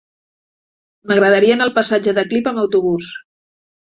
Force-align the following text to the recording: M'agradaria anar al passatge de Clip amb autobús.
M'agradaria 1.11 1.57
anar 1.57 1.67
al 1.69 1.75
passatge 1.77 2.15
de 2.19 2.25
Clip 2.31 2.51
amb 2.53 2.63
autobús. 2.65 3.11